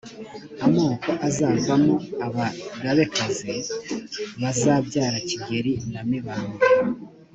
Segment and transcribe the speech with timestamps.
[0.65, 1.95] amoko azavamo
[2.25, 3.53] abagabekazi
[4.41, 6.61] bazabyara kigeri na mibambwe